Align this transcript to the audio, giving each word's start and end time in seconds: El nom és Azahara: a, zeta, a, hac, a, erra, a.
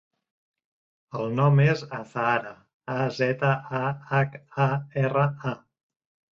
El 1.19 1.29
nom 1.39 1.61
és 1.65 1.83
Azahara: 1.99 2.55
a, 2.95 2.97
zeta, 3.21 3.53
a, 3.83 3.85
hac, 4.17 4.41
a, 4.69 4.71
erra, 5.07 5.31
a. 5.55 5.57